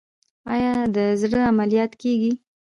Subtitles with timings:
[0.53, 2.31] آیا د زړه عملیات کیږي؟